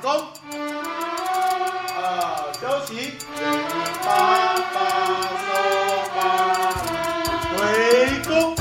[0.00, 0.10] 场中，
[2.00, 3.12] 啊，休息，
[4.02, 4.78] 八八
[5.36, 5.48] 收
[6.16, 6.18] 八，
[7.52, 7.58] 回
[8.26, 8.56] 宫。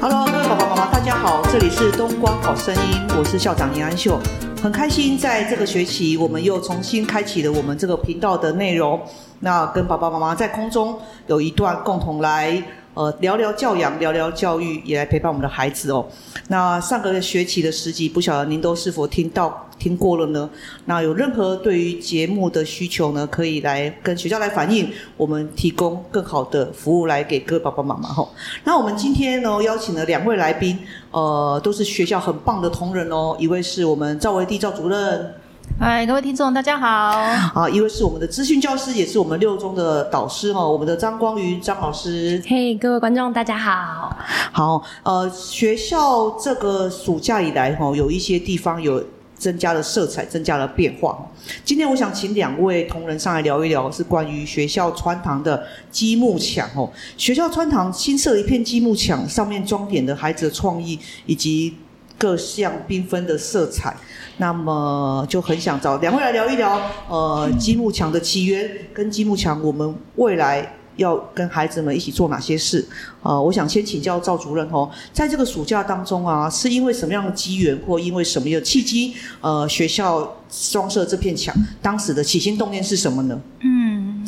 [0.00, 4.18] Hello，各位爸爸妈妈，大家好，这里是东光好声音，我是校长林安秀，
[4.62, 9.00] 很开心在这个学期我们又重新开启了我们这个频道的内容，
[9.40, 12.62] 那跟爸爸妈妈在空中有一段共同来
[12.94, 16.06] 呃聊聊教养，聊聊教育，也来陪伴我们的孩子哦。
[16.48, 20.48] 那上个学期的十集，不晓得您都是否听到听过了呢？
[20.84, 28.28] 那有任何对于节目的需求呢，可以来跟学校来反映，我们提供更好的服务来给各位爸爸妈妈哈。
[28.64, 30.78] 那我们今天呢，邀请了两位来宾，
[31.10, 33.34] 呃，都是学校很棒的同仁哦。
[33.38, 35.34] 一位是我们赵维娣赵主任，
[35.78, 36.86] 嗨，各位听众，大家好。
[36.88, 42.42] 啊，一位是我们的资讯教师，也是我们六中的导师哈，我们的张光瑜张老师。
[42.46, 44.16] 嘿，各位观众，大家好。
[44.52, 49.04] 好，呃，学校这个暑假以来哈，有一些地方有
[49.36, 51.18] 增加了色彩，增加了变化。
[51.64, 56.88] 今天我想请两位同仁上来聊一聊，是关于学校穿堂的积木墙哦。
[57.16, 61.74] 学校穿堂新设一片积木墙，上面装点的孩子的创意以及
[62.22, 63.96] 各项缤纷的色彩。
[64.36, 72.86] 那么就很想找两位来聊一聊，呃，积木墙的起源跟积木墙，我们未来要跟孩子们一起做哪些事？
[73.22, 80.36] 呃，我想先请教赵主任哦，在这个暑假当中啊，是因为什么样的机缘，或因为什么样的契机，呃，学校
[80.70, 83.40] 装设这片墙，当时的起心动念是什么呢？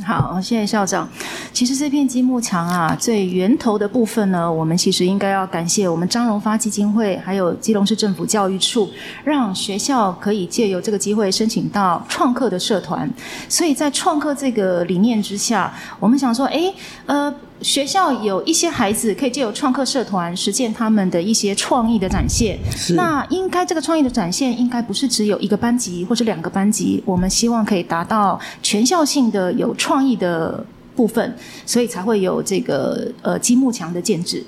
[0.05, 1.09] 好，谢谢校长。
[1.53, 8.91] 其实这片积木墙啊，最源头的部分呢，我们其实应该要感谢我们张荣发基金会，还有基隆市政府教育处，
[9.25, 13.11] 让学校可以借由这个机会申请到创客的社团。
[13.49, 16.73] 所以在创客这个理念之下，我们想说，哎，
[17.07, 17.35] 呃。
[17.61, 22.59] 学校有一些孩子可以借由创客社团实践他们的一些创意的展现。
[22.95, 34.45] 那应该这个创意的展现应该不是只有一个班级或者两个班级，我们希望可以达到全校性的有创意的部分，所以才会有这个呃积木墙的建制。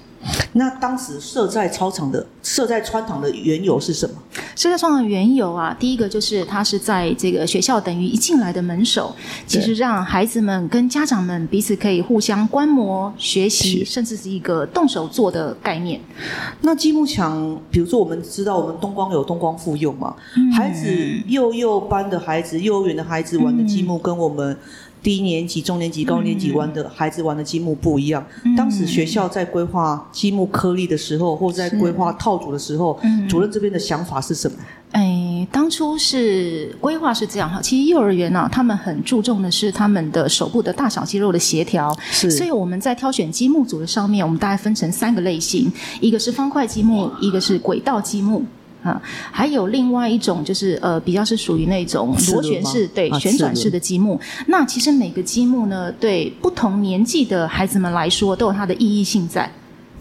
[0.52, 4.14] 那当时设在操场的、设在穿堂的缘由是什么？
[4.54, 9.14] 设在穿堂的缘由啊，第一个就是它是在这个学校等于一进来的门首，
[9.46, 16.00] 其实让孩子们跟家长们彼此可以互相观摩、学习，甚至是一个动手做的概念。
[16.62, 20.16] 那积木墙，比如说我们知道我们东光有东光妇幼嘛，
[20.56, 20.88] 孩子
[21.26, 24.56] 幼幼班的孩子、幼儿园的孩子玩的积木跟我们。
[25.06, 28.26] 低年级、中年级、高年级玩的孩子玩的积木不一样。
[28.56, 34.56] 当时学校在规划积木颗粒的时候，或在规划套组的时候，主任这边的想法是什么？
[34.90, 37.60] 哎，当初是规划是这样哈。
[37.62, 41.96] 其实幼儿园呢，他们很注重的是他们的手部的大小肌肉的协调。
[42.10, 42.28] 是。
[42.28, 48.44] 所以我们在挑选积木组的上面，我们大概分成三个类型：一个是方块积木，一个是轨道积木。
[48.86, 49.02] 啊，
[49.32, 54.18] 还有另外一种就是呃，比较是属于那种螺旋式对旋转式的积木。
[54.46, 59.50] 那其实每个积木呢，对不同年纪的孩子们来说，都有它的意义性在。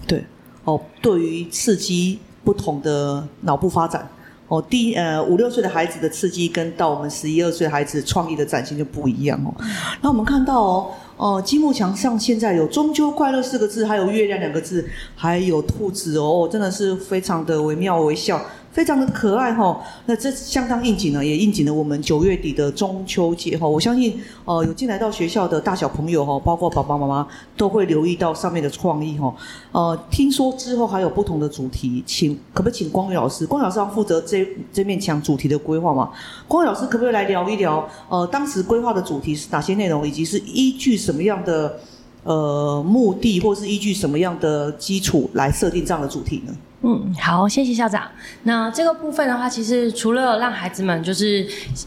[0.05, 0.23] 对，
[0.63, 4.07] 哦，对于刺激不同的脑部发展，
[4.47, 9.53] 哦，第呃五六岁的孩子的刺激，跟到我们十一二岁孩子创意的展现就不一样哦。
[10.01, 18.39] 那我们看到哦，哦，积木墙上现在有“中秋快乐”四个字，还有“月亮”两个字，还有兔子哦，真的是非常的惟妙惟肖。
[18.75, 23.65] 非常的可爱哈，那这相当应景呢，也应景了我们九月底的中秋节哈。
[23.65, 27.25] 我相信，呃，有进来到学校的大小朋友哈，包括爸爸妈妈
[27.55, 29.33] 都会留意到上面的创意哈。
[29.71, 33.47] 呃，听说之后还有不同的主题，请可不可以请光宇老师？
[33.47, 36.11] 光宇老师要负责这这面墙主题的规划嘛？
[36.45, 37.87] 光宇老师可不可以来聊一聊？
[38.09, 41.79] 呃，当时规划的主题是哪些内容，以及是依据什么样的
[42.23, 46.53] 呃目的，或是依据什么样的基础来设定这样的主题呢？
[46.87, 48.03] 嗯，好，谢谢校长。
[48.43, 51.43] 那这个部分的话，其实除了让孩子们就是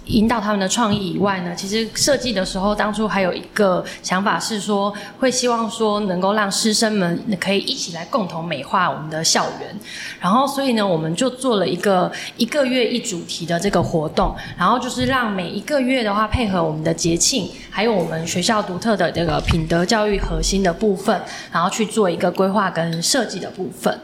[0.06, 9.72] 引导他们的创意以外呢，其实设计的时候当初还有一个想法是说，会希望说能够让师生们可以一起来共同美化我们的校园。
[10.20, 21.22] 然后，所以呢，我们就做了一个一个月一主题的这个活动，然后就是让每一个月的话，配合我们的节庆，还有我们学校独特的这个品德教育核心的部分，
[21.52, 23.96] 然后去做一个规划跟设计的部分。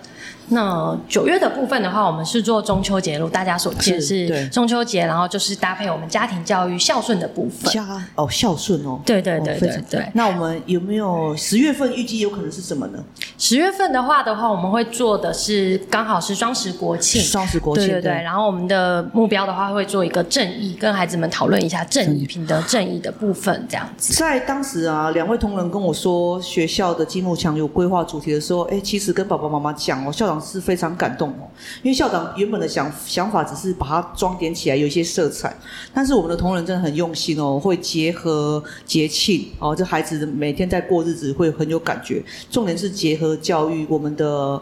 [0.48, 7.72] 那九月的部分的话，我们是做中秋节，如大家所见是中秋节，然后就是搭配我们家庭教育孝顺的部分。
[7.72, 10.06] 家哦，孝顺哦，对对对对对。
[10.14, 12.98] 那我们有没有十月份预计有可能是什么呢？
[13.38, 18.22] 十月份的话的话，我们会做的是刚好是双十国庆，双十国庆对对对。
[18.22, 24.14] 然后我们的目标的话，会做一个正义，跟孩子们讨论一下正义、品德、正义的部分，这样子。
[24.14, 30.12] 在当时啊，两位同仁跟我说学校的积木墙有规划主题的时候，哎，其实跟爸爸妈妈讲哦。
[30.12, 31.48] 校长是非常感动哦，
[31.82, 35.56] 因为校长原本的想想法只是把它装点起来，有一些色彩，
[35.92, 44.60] 但是我们的同仁真的很用心哦，会结合节庆哦，这孩子每天在过日子会很有感觉，重点是结合教育我们的。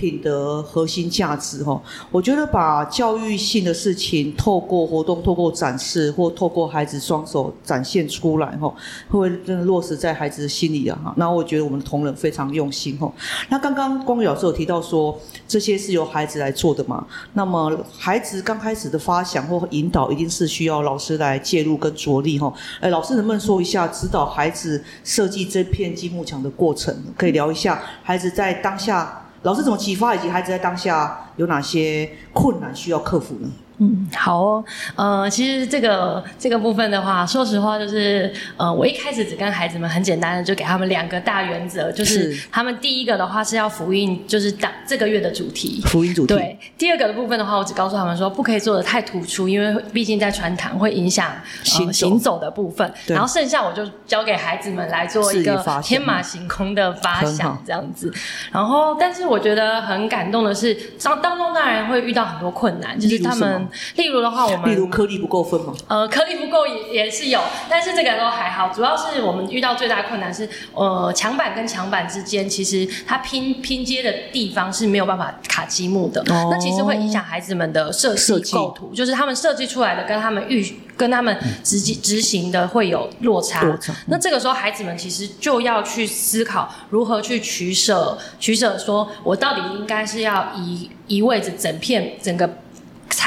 [0.00, 1.78] 品德核心价值哈，
[2.10, 8.74] 我觉得把教育性的事情透过活动、透过展示或透过孩子双手展现出来哈，
[9.10, 11.12] 会真的落实在孩子的心里啊哈。
[11.18, 13.12] 那我觉得我们的同仁非常用心哈。
[13.50, 17.06] 那刚刚光宇老师有提到说，这些是由孩子来做的嘛？
[17.34, 22.50] 那么孩子刚开始的发想或引导，一定是需要老师来介入跟着力哈。
[22.80, 26.96] 哎，老师能不能说一下指导孩子设计这片积木墙的过程？
[27.18, 29.19] 可以聊一下孩子在当下。
[29.42, 33.48] 老师怎么启发，以及孩子在当下有哪些困难需要克服呢？
[33.82, 46.34] 嗯，好哦，呃，其实这个这个部分的话，说实话就是，呃，我一开始只跟孩子们很简单的就给他们两个大原则，就是他们第一个的话是要福音，就是当这个月的主题，福音主题。
[46.34, 51.32] 对，第二个的部分的话，我只告诉他们说，不可以做的太突出，因为毕竟在传堂会影响
[51.64, 52.92] 行行走的部分。
[53.06, 58.12] 然后剩下我就交给孩子们来做一个天马行空的发想这样子。
[58.52, 63.66] 然后，但是我觉得很感动的是，当当中当然会遇到很多困难，就是他们。
[63.96, 65.74] 例如的话，我们例如颗粒不够分吗？
[65.88, 68.68] 呃，颗粒不够也也是有，但是这个都还好。
[68.68, 76.22] 主要是我们遇到最大困难是，呃，墙板跟墙板之间，其实它拼拼接的地方是没有办法卡积木的。
[76.26, 80.64] 那其实会影响孩子们的设计构图，就是他们设计出来的跟他们预
[80.96, 83.64] 跟他们执执行的会有落差。
[84.06, 92.48] 那这个时候，孩子们其实就要去思考如何去取舍，取舍说我到底应该是要移移位置整片整个。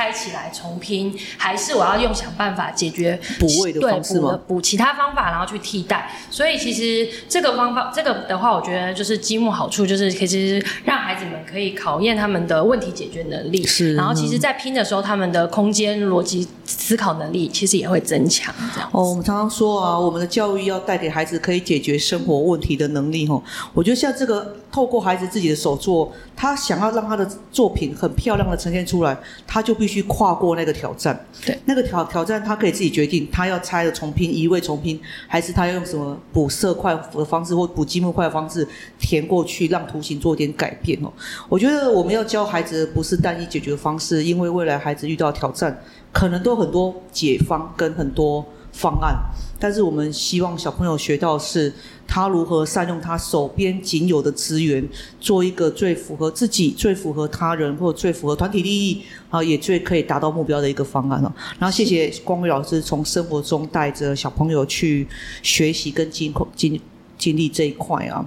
[0.04, 4.38] 拆起来重拼，还是我要用想办法解决补位的方式吗？
[4.46, 6.12] 补其他方法，然后去替代。
[6.30, 13.66] 所以其实这个方法，这个的话，我觉得就是积木好处就是，其实让孩子们可以考验他们的问题解决能力。
[13.66, 13.96] 是。
[13.96, 18.54] 然后其实，在拼的时候，他们的空间逻辑思考能力其实也会增强。
[18.74, 18.90] 这样。
[18.92, 23.26] 哦，我们常常说啊，我们的教育要带给孩子可以解决生活问题的能力。
[23.26, 23.42] 哈，
[23.74, 24.58] 我觉得像这个。
[24.74, 29.16] 透过孩子自己的手作，他想要让他的作品很漂亮的呈现出来，
[29.46, 31.28] 他就必须跨过那个挑战。
[31.46, 38.68] 对，那个挑挑战，他可以自己决定，他要拆了重拼，移位重拼，还是他要用什么补色块的方式或补积木块的方式
[39.00, 41.14] 填过去，让图形做点改变哦。
[41.48, 45.80] 我觉得我们要教孩子不是单一解决方式，因为未来孩子遇到挑战，
[46.12, 49.16] 可能都很多解方跟很多方案。
[49.60, 51.72] 但是我们希望小朋友学到是，
[52.14, 54.88] 他如何善用他手边仅有的资源，
[55.20, 59.02] 做一个最符合自己、最符合他人或最符合团体利益
[59.32, 61.36] 啊，也最可以达到目标的一个方案了。
[61.58, 65.08] 然后谢谢光宇老师从生活中带着小朋友去
[65.42, 66.80] 学习跟经经。
[67.18, 68.26] 经历这一块啊，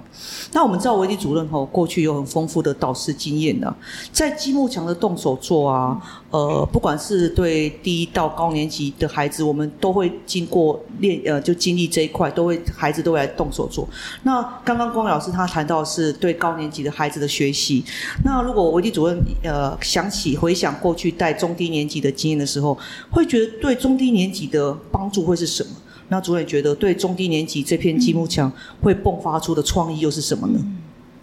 [0.53, 3.73] 那我们知道维迪主任吼过去有很丰富的导师经验的，
[4.11, 6.01] 在积木墙的动手做啊，
[6.31, 13.87] 呃，不管是对低到高年级的孩子，我们都会经过练呃，就经历这一块，都会孩子都会来动手做。
[14.23, 17.83] 那刚刚光老师他谈到是对高年级的孩子的学习，
[18.23, 22.77] 那如果维迪主任呃想起回想过去带中低年级的经验的时候，
[23.11, 25.69] 会觉得对中低年级的帮助会是什么？
[26.09, 28.51] 那主任觉得，对中低年级这片积木墙
[28.81, 30.59] 会迸发出的创意又是什么呢？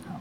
[0.06, 0.20] 好，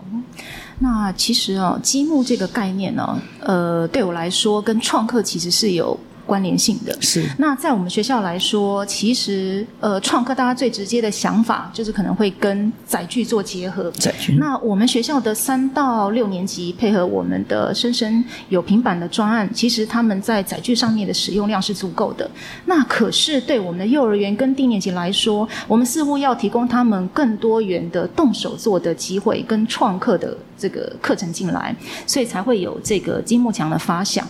[0.80, 6.00] 那其实哦，积木这个概念呢，呃，对我来说跟创客其实是有。
[6.26, 13.92] 关联性的是，那在我们学校来说，其实呃，创客大家最直接的想法就是可能会跟载具做结合。
[13.92, 14.36] 载具。
[14.36, 22.30] 那我们学校的三到六年级配合我们的生生有平板的专案，其实他们在载具上面的使用量是足够的。
[22.66, 31.76] 那可是对我们的幼儿园跟低年级来说，我们似乎要提供他们更多元的动手做的机会跟创客的这个课程进来，
[32.08, 34.28] 所以才会有这个积木墙的发想。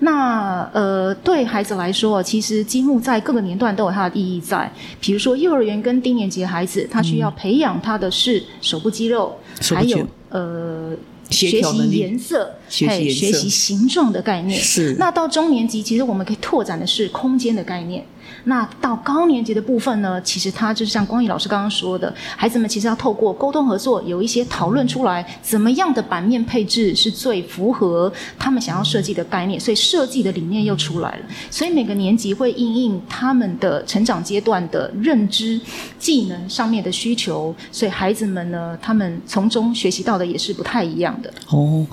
[0.00, 1.44] 那呃对。
[1.44, 4.68] 孩子来说，其实积木在各个年段都有它的意义在。
[4.98, 9.38] 比如说幼儿园跟低年级的孩子，他需要培养他的是手部肌肉，
[9.72, 10.92] 还有呃
[11.30, 12.54] 学习颜色，
[12.86, 14.58] 还有学习形状的概念。
[14.58, 14.96] 是。
[14.98, 18.04] 那到中年级，其实我们可以拓展的是空间的概念。
[18.44, 20.20] 那到高年级的部分呢？
[20.22, 31.24] 其实他就是像光义老师刚刚说的，孩子们其实要透过沟通合作，有一些讨论出来，怎么样的版面配置是最符合他们想要设计的概念，所以设计的理念又出来了。
[31.50, 35.60] 所以每个年级会应应他们的成长阶段的认知、
[35.98, 41.32] 技能上面的需求，所以孩子们呢，他们从中学习到的也是不太一样的。
[41.48, 41.86] 哦，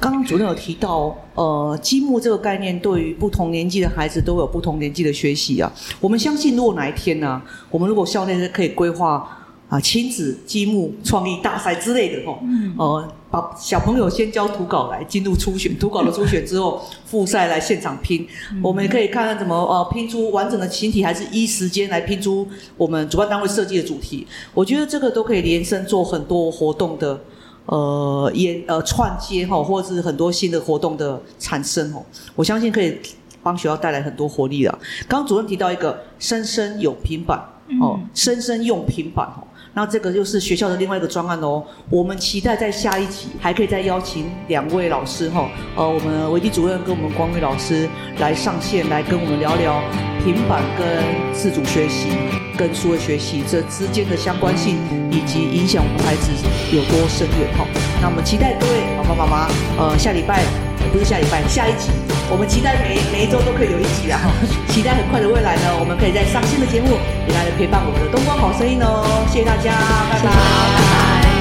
[0.00, 1.16] 刚刚主任有提到。
[1.36, 5.70] 呃，积木这个概念对于不同年纪的孩子都有不同年纪的学习啊。
[6.00, 12.38] 我们相信，如果哪一天呢，我们如果校内可以规划啊亲子积木创意大赛之类的哦，
[12.78, 18.26] 呃，把小朋友先交图稿来进入初选，图稿的初选之后复赛来现场拼，
[18.62, 22.48] 我们也可以看看怎么呃拼出完整的形体，还是依时间来拼出
[22.78, 24.26] 我们主办单位设计的主题。
[24.54, 27.20] 我觉得这个都可以连伸做很多活动的。
[27.66, 32.02] 呃，也呃串接哈，或者是很多新的活动的产生哦，
[32.34, 32.98] 我相信可以
[33.42, 34.70] 帮学校带来很多活力的。
[35.08, 37.38] 刚刚主任提到一个生生有平板
[37.80, 39.42] 哦，生生用平板哦。
[39.76, 41.62] 那这个就是学校的另外一个专案哦。
[41.90, 47.86] 我们期待在下一集还可以再邀请两位老师哈，呃，我们维基主任跟我们光宇老师
[48.18, 49.82] 来上线来跟我们聊聊
[50.24, 51.04] 平板跟
[51.34, 52.08] 自主学习
[52.56, 54.78] 跟数位学习这之间的相关性，
[55.10, 56.32] 以及影响我们孩子
[56.74, 57.66] 有多深远哈。
[58.00, 60.42] 那我们期待各位爸爸妈妈，呃，下礼拜
[60.90, 61.90] 不是下礼拜，下一集。
[62.28, 64.18] 我们期待每每一周都可以有一集啊！
[64.66, 65.45] 期待很快的未来，
[65.86, 69.24] 我们可以在上新的节目，也来陪伴我们的东光好声音哦！
[69.30, 69.70] 谢谢大家，
[70.10, 71.35] 拜拜。